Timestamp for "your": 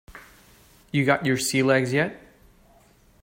1.27-1.37